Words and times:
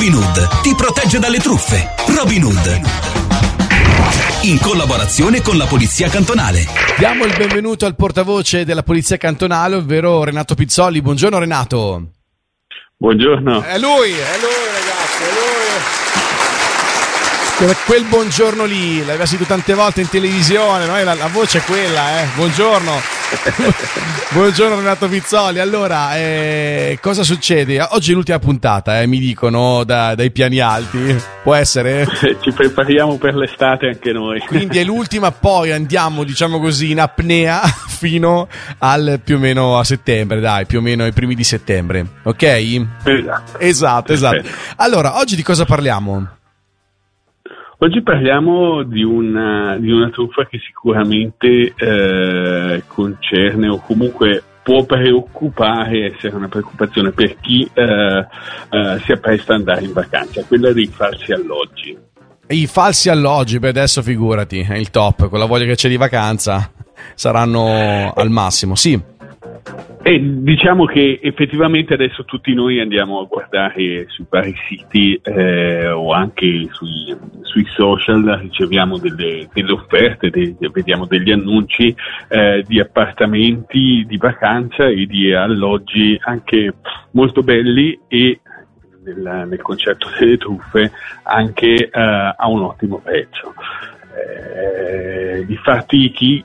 Robin 0.00 0.14
Hood 0.14 0.62
ti 0.62 0.74
protegge 0.74 1.18
dalle 1.18 1.36
truffe. 1.36 1.90
Robin 2.16 2.42
Hood. 2.42 2.80
In 4.44 4.58
collaborazione 4.58 5.42
con 5.42 5.58
la 5.58 5.66
Polizia 5.66 6.08
Cantonale. 6.08 6.64
Diamo 6.96 7.26
il 7.26 7.34
benvenuto 7.36 7.84
al 7.84 7.94
portavoce 7.96 8.64
della 8.64 8.82
Polizia 8.82 9.18
Cantonale, 9.18 9.76
ovvero 9.76 10.24
Renato 10.24 10.54
Pizzoli. 10.54 11.02
Buongiorno 11.02 11.38
Renato. 11.38 12.12
Buongiorno. 12.96 13.60
È 13.60 13.78
lui, 13.78 14.12
è 14.12 14.38
lui 14.40 14.70
ragazzi, 14.72 15.22
è 15.22 15.32
lui. 15.34 16.19
Quel 17.60 18.04
buongiorno 18.04 18.64
lì, 18.64 19.04
l'aveva 19.04 19.26
sentito 19.26 19.52
tante 19.52 19.74
volte 19.74 20.00
in 20.00 20.08
televisione, 20.08 20.86
no? 20.86 20.94
la, 21.04 21.12
la, 21.12 21.26
voce 21.26 21.58
è 21.58 21.60
quella, 21.60 22.22
eh. 22.22 22.26
Buongiorno. 22.34 22.90
buongiorno 24.32 24.76
Renato 24.76 25.08
Pizzoli. 25.08 25.60
Allora, 25.60 26.16
eh, 26.16 26.98
cosa 27.02 27.22
succede? 27.22 27.86
Oggi 27.90 28.12
è 28.12 28.14
l'ultima 28.14 28.38
puntata, 28.38 29.02
eh, 29.02 29.06
mi 29.06 29.18
dicono 29.18 29.84
da, 29.84 30.14
dai 30.14 30.30
piani 30.30 30.58
alti. 30.58 31.14
Può 31.42 31.54
essere? 31.54 32.08
Ci 32.40 32.50
prepariamo 32.50 33.18
per 33.18 33.34
l'estate 33.34 33.88
anche 33.88 34.10
noi. 34.10 34.40
Quindi 34.40 34.78
è 34.78 34.84
l'ultima, 34.84 35.30
poi 35.30 35.70
andiamo, 35.70 36.24
diciamo 36.24 36.60
così, 36.60 36.92
in 36.92 37.00
apnea 37.00 37.60
fino 37.88 38.48
al 38.78 39.20
più 39.22 39.36
o 39.36 39.38
meno 39.38 39.78
a 39.78 39.84
settembre, 39.84 40.40
dai, 40.40 40.64
più 40.64 40.78
o 40.78 40.80
meno 40.80 41.04
ai 41.04 41.12
primi 41.12 41.34
di 41.34 41.44
settembre. 41.44 42.06
Ok? 42.22 42.42
Esatto. 42.42 43.58
Esatto, 43.58 44.12
esatto. 44.14 44.48
Allora, 44.76 45.18
oggi 45.18 45.36
di 45.36 45.42
cosa 45.42 45.66
parliamo? 45.66 46.38
Oggi 47.82 48.02
parliamo 48.02 48.82
di 48.82 49.02
una, 49.02 49.78
di 49.78 49.90
una 49.90 50.10
truffa 50.10 50.44
che 50.44 50.58
sicuramente 50.58 51.72
eh, 51.74 52.82
concerne 52.86 53.68
o 53.70 53.80
comunque 53.80 54.42
può 54.62 54.84
preoccupare, 54.84 56.12
essere 56.12 56.36
una 56.36 56.48
preoccupazione 56.48 57.10
per 57.12 57.36
chi 57.40 57.66
eh, 57.72 57.82
eh, 57.82 59.00
si 59.02 59.12
appresta 59.12 59.54
ad 59.54 59.60
andare 59.60 59.86
in 59.86 59.94
vacanza, 59.94 60.44
quella 60.44 60.74
dei 60.74 60.88
falsi 60.88 61.32
alloggi. 61.32 61.96
I 62.48 62.66
falsi 62.66 63.08
alloggi, 63.08 63.58
beh 63.58 63.70
adesso 63.70 64.02
figurati, 64.02 64.60
è 64.60 64.76
il 64.76 64.90
top, 64.90 65.30
con 65.30 65.38
la 65.38 65.46
voglia 65.46 65.64
che 65.64 65.76
c'è 65.76 65.88
di 65.88 65.96
vacanza 65.96 66.70
saranno 67.14 68.12
al 68.12 68.28
massimo, 68.28 68.74
sì. 68.74 69.00
E 70.02 70.18
diciamo 70.18 70.86
che 70.86 71.20
effettivamente 71.22 71.92
adesso 71.92 72.24
tutti 72.24 72.54
noi 72.54 72.80
andiamo 72.80 73.20
a 73.20 73.26
guardare 73.26 74.06
sui 74.08 74.24
vari 74.30 74.54
siti 74.66 75.20
eh, 75.22 75.90
o 75.90 76.12
anche 76.12 76.68
sui, 76.72 77.14
sui, 77.42 77.66
social, 77.66 78.22
riceviamo 78.40 78.96
delle, 78.96 79.46
delle 79.52 79.72
offerte, 79.72 80.30
de, 80.30 80.56
vediamo 80.72 81.04
degli 81.04 81.30
annunci 81.30 81.94
eh, 82.28 82.64
di 82.66 82.80
appartamenti 82.80 84.06
di 84.08 84.16
vacanza 84.16 84.86
e 84.86 85.04
di 85.04 85.34
alloggi 85.34 86.18
anche 86.22 86.76
molto 87.10 87.42
belli 87.42 88.00
e 88.08 88.40
nel, 89.04 89.48
nel 89.48 89.60
concetto 89.60 90.08
delle 90.18 90.38
truffe 90.38 90.92
anche 91.24 91.74
eh, 91.74 91.90
a 91.92 92.48
un 92.48 92.62
ottimo 92.62 93.00
prezzo. 93.00 93.52
Eh, 94.16 95.44
difatti 95.44 96.10
chi 96.10 96.44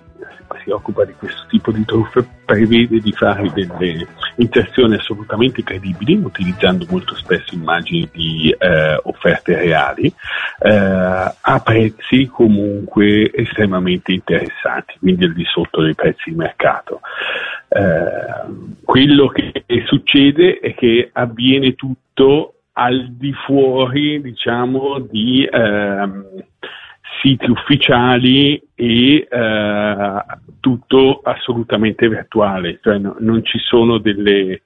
si 0.64 0.70
occupa 0.70 1.06
di 1.06 1.14
questo 1.14 1.46
tipo 1.50 1.72
di 1.72 1.84
truffe 1.86 2.26
prevede 2.46 3.00
di 3.00 3.12
fare 3.12 3.52
delle 3.54 4.08
inserzioni 4.38 4.96
assolutamente 4.96 5.64
credibili, 5.64 6.16
utilizzando 6.16 6.86
molto 6.90 7.16
spesso 7.16 7.56
immagini 7.56 8.10
di 8.12 8.56
eh, 8.58 9.00
offerte 9.04 9.56
reali, 9.56 10.14
eh, 10.60 10.72
a 10.72 11.62
prezzi 11.64 12.28
comunque 12.28 13.32
estremamente 13.34 14.12
interessanti, 14.12 14.96
quindi 15.00 15.26
al 15.26 15.34
di 15.34 15.46
sotto 15.46 15.82
dei 15.82 15.96
prezzi 15.96 16.30
di 16.30 16.36
mercato. 16.36 17.02
Eh, 17.68 18.80
quello 18.84 19.28
che 19.28 19.64
succede 19.86 20.60
è 20.60 20.74
che 20.76 21.10
avviene 21.12 21.76
tutto 21.76 22.52
al 22.78 23.08
di 23.12 23.34
fuori, 23.34 24.22
diciamo, 24.22 25.00
di 25.00 25.48
ehm, 25.50 26.26
siti 27.26 27.50
ufficiali 27.50 28.62
e 28.76 29.28
eh, 29.28 30.26
tutto 30.60 31.22
assolutamente 31.24 32.08
virtuale, 32.08 32.80
cioè 32.84 33.00
no, 33.00 33.16
non 33.20 33.44
ci 33.44 33.58
sono 33.58 33.98
delle, 33.98 34.62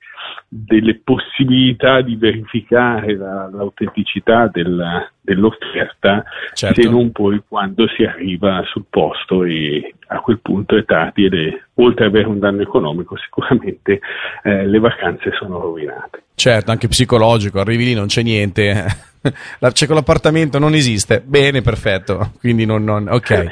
delle, 0.47 1.00
possibilità 1.01 2.01
di 2.01 2.16
verificare 2.17 3.16
la, 3.16 3.50
l'autenticità 3.50 4.47
della, 4.47 5.09
dell'offerta 5.22 6.23
certo. 6.53 6.81
se 6.81 6.89
non 6.89 7.11
poi 7.11 7.41
quando 7.47 7.88
si 7.95 8.03
arriva 8.03 8.62
sul 8.66 8.85
posto 8.89 9.45
e 9.45 9.94
a 10.07 10.19
quel 10.19 10.39
punto 10.39 10.75
è 10.75 10.83
tardi 10.83 11.25
ed 11.25 11.33
è, 11.35 11.62
oltre 11.75 12.06
ad 12.06 12.12
avere 12.12 12.28
un 12.28 12.39
danno 12.39 12.62
economico 12.62 13.16
sicuramente 13.17 14.01
eh, 14.44 14.67
le 14.67 14.79
vacanze 14.79 15.31
sono 15.39 15.59
rovinate. 15.59 16.23
Certo, 16.35 16.72
anche 16.72 16.88
psicologico, 16.88 17.59
arrivi 17.59 17.85
lì 17.85 17.94
non 17.94 18.07
c'è 18.07 18.23
niente, 18.23 18.85
c'è 19.72 19.85
quell'appartamento 19.85 20.59
non 20.59 20.74
esiste, 20.74 21.22
bene, 21.25 21.62
perfetto, 21.62 22.34
quindi 22.40 22.66
non, 22.66 22.84
non 22.84 23.07
ok. 23.09 23.52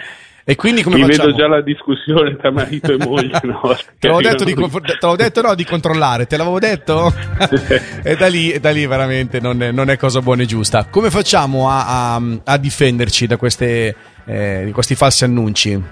E 0.50 0.56
quindi 0.56 0.82
come 0.82 0.96
Mi 0.96 1.02
facciamo? 1.02 1.26
vedo 1.26 1.38
già 1.38 1.48
la 1.50 1.62
discussione 1.62 2.38
tra 2.38 2.52
marito 2.52 2.94
e 2.94 2.98
moglie. 2.98 3.38
No, 3.44 3.76
te, 4.00 4.08
l'avevo 4.08 4.22
detto 4.22 4.44
di, 4.46 4.54
te 4.54 4.62
l'avevo 4.62 5.16
detto 5.18 5.42
no, 5.42 5.56
di 5.56 5.66
controllare, 5.66 6.26
te 6.26 6.38
l'avevo 6.38 6.58
detto? 6.58 7.12
e 8.02 8.16
da 8.16 8.28
lì, 8.28 8.58
da 8.58 8.72
lì 8.72 8.86
veramente 8.86 9.42
non 9.42 9.62
è, 9.62 9.74
non 9.74 9.90
è, 9.90 9.98
cosa 9.98 10.22
buona 10.22 10.44
e 10.44 10.46
giusta. 10.46 10.88
Come 10.90 11.10
facciamo 11.10 11.68
a, 11.70 12.14
a, 12.16 12.22
a 12.46 12.58
difenderci 12.58 13.28
da 13.28 13.36
queste, 13.36 13.94
eh, 14.26 14.70
questi 14.72 14.96
falsi 14.96 15.26
annunci? 15.26 15.84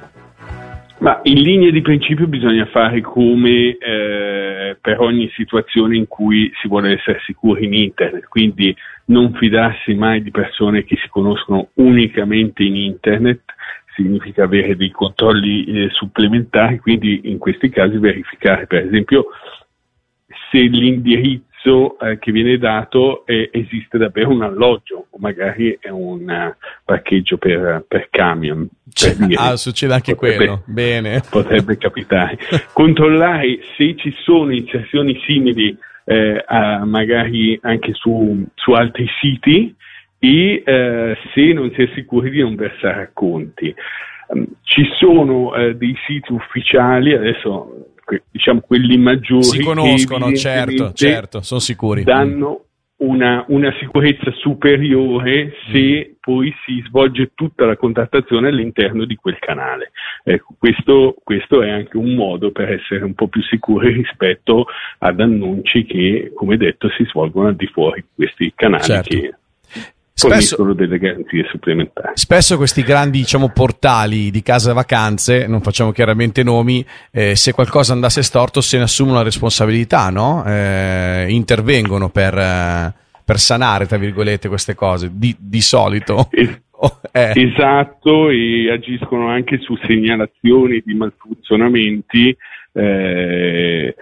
Ma 0.99 1.19
in 1.23 1.41
linea 1.41 1.71
di 1.71 1.81
principio 1.81 2.25
bisogna 2.25 2.65
fare 2.71 3.01
come 3.01 3.75
eh, 3.77 4.44
per 4.79 4.99
ogni 4.99 5.29
situazione 5.35 5.95
in 5.95 6.07
cui 6.07 6.51
si 6.61 6.67
vuole 6.67 6.93
essere 6.93 7.19
sicuri 7.25 7.65
in 7.65 7.73
internet, 7.73 8.25
quindi 8.25 8.75
non 9.05 9.33
fidarsi 9.33 9.93
mai 9.93 10.21
di 10.21 10.31
persone 10.31 10.83
che 10.83 10.97
si 10.97 11.07
conoscono 11.09 11.69
unicamente 11.75 12.63
in 12.63 12.75
internet, 12.75 13.41
significa 13.95 14.43
avere 14.43 14.75
dei 14.75 14.91
controlli 14.91 15.65
eh, 15.65 15.89
supplementari, 15.91 16.79
quindi 16.79 17.21
in 17.25 17.37
questi 17.37 17.69
casi 17.69 17.97
verificare 17.97 18.67
per 18.67 18.85
esempio 18.85 19.27
se 20.51 20.57
l'indirizzo 20.57 21.97
eh, 21.99 22.19
che 22.19 22.31
viene 22.31 22.57
dato 22.57 23.25
è, 23.25 23.49
esiste 23.51 23.97
davvero 23.97 24.29
un 24.29 24.43
alloggio 24.43 25.07
o 25.09 25.17
magari 25.17 25.77
è 25.79 25.89
un 25.89 26.21
uh, 26.27 26.55
parcheggio 26.83 27.37
per, 27.37 27.85
per 27.87 28.09
camion. 28.09 28.67
Per 28.97 29.27
ah, 29.35 29.57
succede 29.57 29.93
anche 29.93 30.15
potrebbe, 30.15 30.37
quello, 30.37 30.63
bene. 30.65 31.21
Potrebbe 31.29 31.77
capitare. 31.77 32.37
Controllare 32.71 33.59
se 33.75 33.95
ci 33.97 34.13
sono 34.23 34.53
inserzioni 34.53 35.19
simili 35.25 35.77
eh, 36.05 36.43
a, 36.47 36.85
magari 36.85 37.59
anche 37.61 37.93
su, 37.93 38.45
su 38.55 38.71
altri 38.71 39.05
siti 39.19 39.75
e 40.17 40.63
eh, 40.65 41.17
se 41.33 41.53
non 41.53 41.71
si 41.75 41.81
è 41.81 41.89
sicuri 41.93 42.29
di 42.29 42.39
non 42.39 42.55
versare 42.55 42.95
racconti. 42.95 43.75
Um, 44.27 44.47
ci 44.63 44.87
sono 44.97 45.53
eh, 45.55 45.75
dei 45.75 45.95
siti 46.07 46.31
ufficiali, 46.31 47.13
adesso 47.13 47.93
diciamo 48.31 48.61
quelli 48.61 48.97
maggiori, 48.97 49.43
si 49.43 49.59
conoscono, 49.59 50.31
certo, 50.33 50.93
certo, 50.93 51.41
sono 51.41 51.59
sicuri. 51.59 52.03
Danno 52.03 52.64
una, 52.97 53.43
una, 53.49 53.73
sicurezza 53.79 54.31
superiore 54.31 55.53
se 55.71 56.09
mm. 56.09 56.13
poi 56.21 56.53
si 56.65 56.81
svolge 56.87 57.31
tutta 57.35 57.65
la 57.65 57.75
contattazione 57.75 58.47
all'interno 58.47 59.05
di 59.05 59.15
quel 59.15 59.37
canale. 59.39 59.91
Ecco, 60.23 60.55
questo, 60.57 61.15
questo, 61.23 61.61
è 61.61 61.69
anche 61.69 61.97
un 61.97 62.13
modo 62.13 62.51
per 62.51 62.71
essere 62.71 63.03
un 63.03 63.13
po' 63.13 63.27
più 63.27 63.41
sicuri 63.43 63.91
rispetto 63.91 64.65
ad 64.99 65.19
annunci 65.19 65.85
che, 65.85 66.31
come 66.33 66.55
detto, 66.57 66.89
si 66.89 67.03
svolgono 67.05 67.47
al 67.47 67.55
di 67.55 67.67
fuori 67.67 68.01
di 68.01 68.07
questi 68.15 68.53
canali 68.55 68.83
certo. 68.83 69.09
che 69.09 69.33
spesso, 70.15 70.73
delle 70.73 70.97
garanzie 70.97 71.45
supplementari. 71.49 72.11
Spesso 72.13 72.55
questi 72.55 72.83
grandi 72.83 73.19
diciamo, 73.19 73.49
portali 73.49 74.31
di 74.31 74.41
casa 74.41 74.71
vacanze, 74.71 75.45
non 75.45 75.61
facciamo 75.61 75.91
chiaramente 75.91 76.41
nomi, 76.41 76.83
eh, 77.11 77.35
se 77.35 77.51
qualcosa 77.51 77.91
andasse 77.91 78.23
storto 78.23 78.61
se 78.61 78.77
ne 78.77 78.83
assumono 78.83 79.17
la 79.17 79.23
responsabilità, 79.23 80.09
no? 80.09 80.43
eh, 80.45 81.25
intervengono 81.29 82.09
per, 82.09 82.37
eh, 82.37 82.93
per, 83.25 83.39
sanare, 83.39 83.87
tra 83.87 83.97
virgolette, 83.97 84.47
queste 84.47 84.73
cose, 84.73 85.09
di, 85.13 85.35
di 85.37 85.61
solito. 85.61 86.29
Es- 86.31 86.61
oh, 86.71 87.01
eh. 87.11 87.33
Esatto, 87.35 88.29
e 88.29 88.71
agiscono 88.71 89.27
anche 89.27 89.59
su 89.59 89.75
segnalazioni 89.85 90.81
di 90.85 90.93
malfunzionamenti. 90.93 92.35
Eh, 92.71 93.95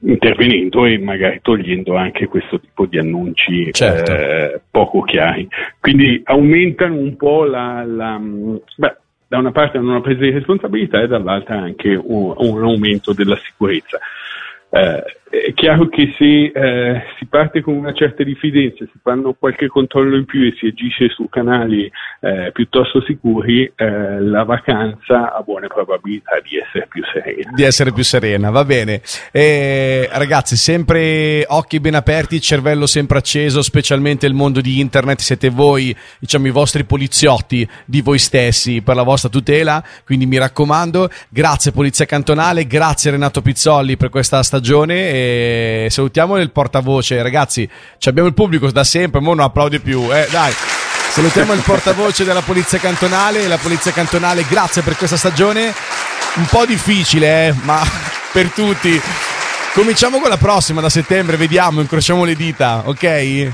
intervenendo 0.00 0.84
e 0.86 0.98
magari 0.98 1.40
togliendo 1.42 1.96
anche 1.96 2.26
questo 2.26 2.60
tipo 2.60 2.86
di 2.86 2.98
annunci 2.98 3.72
certo. 3.72 4.12
eh, 4.12 4.60
poco 4.70 5.02
chiari. 5.02 5.48
Quindi 5.78 6.20
aumentano 6.24 6.96
un 6.96 7.16
po' 7.16 7.44
la, 7.44 7.84
la 7.84 8.18
beh, 8.18 8.96
da 9.30 9.38
una 9.38 9.52
parte 9.52 9.78
hanno 9.78 9.90
una 9.90 10.00
presa 10.00 10.20
di 10.20 10.30
responsabilità 10.30 11.02
e 11.02 11.06
dall'altra 11.06 11.56
anche 11.56 11.94
un, 11.94 12.34
un 12.36 12.62
aumento 12.62 13.12
della 13.12 13.36
sicurezza. 13.36 13.98
Eh, 14.70 15.02
è 15.30 15.54
chiaro 15.54 15.88
che 15.88 16.12
se 16.18 16.46
eh, 16.46 17.02
si 17.18 17.26
parte 17.26 17.60
con 17.60 17.74
una 17.74 17.92
certa 17.92 18.24
diffidenza, 18.24 18.84
si 18.84 18.98
fanno 19.00 19.32
qualche 19.38 19.68
controllo 19.68 20.16
in 20.16 20.24
più 20.24 20.42
e 20.42 20.54
si 20.58 20.66
agisce 20.66 21.08
su 21.08 21.28
canali 21.28 21.90
eh, 22.20 22.50
piuttosto 22.52 23.00
sicuri, 23.02 23.70
eh, 23.76 24.20
la 24.20 24.42
vacanza 24.42 25.32
ha 25.32 25.40
buone 25.42 25.68
probabilità 25.68 26.40
di 26.42 26.56
essere 26.56 26.88
più 26.88 27.02
serena. 27.12 27.52
Di 27.54 27.62
essere 27.62 27.92
più 27.92 28.02
serena, 28.02 28.50
va 28.50 28.64
bene. 28.64 29.02
Eh, 29.30 30.08
ragazzi, 30.12 30.56
sempre 30.56 31.44
occhi 31.46 31.78
ben 31.78 31.94
aperti, 31.94 32.40
cervello 32.40 32.86
sempre 32.86 33.18
acceso, 33.18 33.62
specialmente 33.62 34.26
il 34.26 34.34
mondo 34.34 34.60
di 34.60 34.80
internet, 34.80 35.20
siete 35.20 35.48
voi, 35.48 35.94
diciamo 36.18 36.48
i 36.48 36.50
vostri 36.50 36.82
poliziotti 36.84 37.68
di 37.84 38.00
voi 38.02 38.18
stessi 38.18 38.82
per 38.82 38.96
la 38.96 39.04
vostra 39.04 39.28
tutela, 39.28 39.82
quindi 40.04 40.26
mi 40.26 40.38
raccomando, 40.38 41.08
grazie 41.28 41.70
Polizia 41.70 42.04
Cantonale, 42.04 42.66
grazie 42.66 43.12
Renato 43.12 43.42
Pizzolli 43.42 43.96
per 43.96 44.08
questa 44.08 44.42
stagione 44.42 44.58
e 45.84 45.86
salutiamo 45.90 46.36
il 46.38 46.50
portavoce, 46.50 47.22
ragazzi, 47.22 47.68
abbiamo 48.04 48.28
il 48.28 48.34
pubblico 48.34 48.70
da 48.70 48.84
sempre, 48.84 49.20
mo 49.20 49.34
non 49.34 49.44
applaudi 49.44 49.80
più, 49.80 50.08
eh, 50.12 50.28
dai. 50.30 50.52
Salutiamo 51.10 51.52
il 51.54 51.62
portavoce 51.62 52.24
della 52.24 52.40
Polizia 52.40 52.78
Cantonale. 52.78 53.48
La 53.48 53.58
Polizia 53.58 53.90
Cantonale, 53.90 54.46
grazie 54.48 54.82
per 54.82 54.96
questa 54.96 55.16
stagione. 55.16 55.74
Un 56.36 56.46
po' 56.46 56.64
difficile, 56.64 57.48
eh, 57.48 57.54
ma 57.62 57.82
per 58.32 58.50
tutti. 58.50 59.00
Cominciamo 59.72 60.20
con 60.20 60.30
la 60.30 60.36
prossima 60.36 60.80
da 60.80 60.88
settembre, 60.88 61.36
vediamo, 61.36 61.80
incrociamo 61.80 62.24
le 62.24 62.36
dita, 62.36 62.82
ok? 62.84 63.52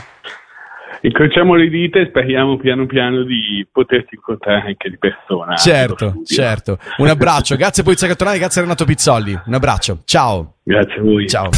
Incrociamo 1.03 1.55
le 1.55 1.69
dita 1.69 1.99
e 2.01 2.07
speriamo 2.09 2.57
piano 2.57 2.87
piano 2.87 3.23
di 3.23 3.67
poterti 3.71 4.15
incontrare 4.15 4.69
anche 4.69 4.91
di 4.91 4.99
persona. 4.99 5.55
Certo, 5.57 6.23
certo. 6.25 6.79
Un 6.99 7.09
abbraccio, 7.09 7.57
grazie 7.57 7.83
Polizia 7.83 8.09
Cantonale, 8.09 8.39
grazie 8.39 8.63
Renato 8.63 8.85
Pizzolli. 8.85 9.39
Un 9.47 9.55
abbraccio, 9.55 10.01
ciao. 10.05 10.55
Grazie 10.63 11.01
a 11.01 11.03
voi. 11.03 11.29
Ciao. 11.29 11.51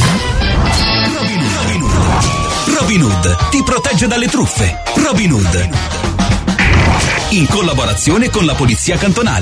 Robin 1.17 1.41
Hood. 1.41 2.79
Robin 2.79 3.01
Hood 3.01 3.49
ti 3.49 3.63
protegge 3.63 4.07
dalle 4.07 4.27
truffe. 4.27 4.83
Robin 5.05 5.31
Hood. 5.31 5.69
In 7.31 7.45
collaborazione 7.47 8.29
con 8.29 8.45
la 8.45 8.53
Polizia 8.53 8.97
Cantonale. 8.97 9.37